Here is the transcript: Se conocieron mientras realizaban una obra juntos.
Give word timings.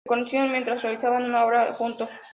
Se 0.03 0.09
conocieron 0.09 0.51
mientras 0.51 0.81
realizaban 0.81 1.25
una 1.25 1.45
obra 1.45 1.73
juntos. 1.73 2.09